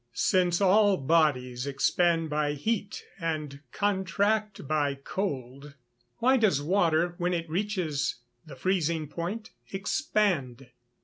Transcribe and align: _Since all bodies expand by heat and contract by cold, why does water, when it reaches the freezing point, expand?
_Since 0.15 0.59
all 0.65 0.97
bodies 0.97 1.67
expand 1.67 2.27
by 2.31 2.53
heat 2.53 3.05
and 3.19 3.59
contract 3.71 4.67
by 4.67 4.95
cold, 4.95 5.75
why 6.17 6.37
does 6.37 6.59
water, 6.59 7.13
when 7.19 7.35
it 7.35 7.47
reaches 7.47 8.15
the 8.43 8.55
freezing 8.55 9.07
point, 9.07 9.51
expand? 9.71 10.71